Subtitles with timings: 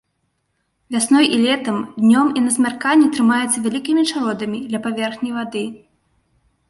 [0.95, 5.63] Вясной і летам, днём і на змярканні трымаецца вялікімі чародамі ля паверхні вады.